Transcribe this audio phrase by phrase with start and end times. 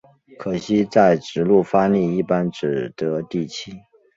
[0.39, 3.71] 可惜在直路发力一般只得第七。